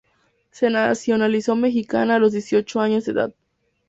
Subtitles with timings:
[0.49, 3.35] Se nacionalizó mexicana a los dieciocho años de edad.